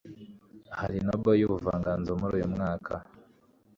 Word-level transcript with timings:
hari 0.79 0.97
Nobel 1.05 1.35
y'ubuvanganzo 1.39 2.09
muri 2.19 2.33
uyu 2.37 2.47
mwaka? 2.55 2.93